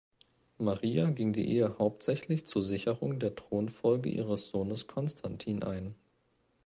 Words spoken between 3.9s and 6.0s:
ihres Sohnes Konstantin ein.